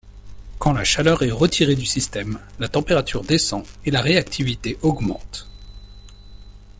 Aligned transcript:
Quand 0.57 0.73
la 0.73 0.83
chaleur 0.83 1.21
est 1.21 1.29
retirée 1.29 1.75
du 1.75 1.85
système, 1.85 2.39
la 2.57 2.67
température 2.69 3.21
descend 3.23 3.65
et 3.85 3.91
la 3.91 4.01
réactivité 4.01 4.79
augmente. 4.81 5.47